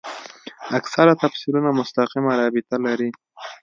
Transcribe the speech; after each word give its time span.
اکثره 0.77 1.13
تفسیرونه 1.23 1.69
مستقیمه 1.79 2.31
رابطه 2.39 2.77
لري. 2.85 3.09